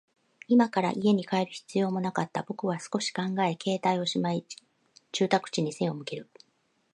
[0.47, 2.41] 今から家に帰る必要もなかった。
[2.41, 4.43] 僕は少し考え、携帯をしまい、
[5.11, 6.27] 住宅地に背を向ける。